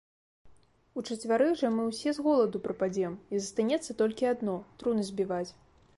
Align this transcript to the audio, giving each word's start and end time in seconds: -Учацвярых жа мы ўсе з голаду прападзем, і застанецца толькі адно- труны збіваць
-Учацвярых 1.01 1.51
жа 1.59 1.69
мы 1.75 1.83
ўсе 1.91 2.09
з 2.19 2.25
голаду 2.27 2.61
прападзем, 2.65 3.13
і 3.35 3.43
застанецца 3.43 3.97
толькі 4.03 4.31
адно- 4.35 4.59
труны 4.81 5.03
збіваць 5.15 5.49